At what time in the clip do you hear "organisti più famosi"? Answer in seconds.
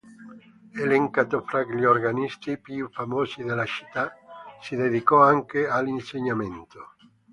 1.85-3.43